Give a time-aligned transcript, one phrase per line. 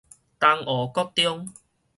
[0.39, 1.53] 東湖國中